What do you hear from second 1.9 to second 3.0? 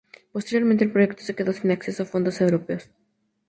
a fondos europeos.